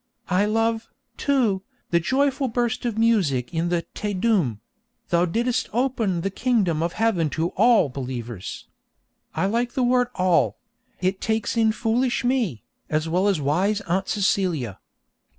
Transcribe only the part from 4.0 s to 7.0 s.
Deum: 'Thou didst open the kingdom of